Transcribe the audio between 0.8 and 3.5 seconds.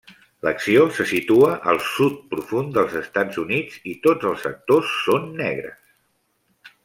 se situa al sud profund dels Estats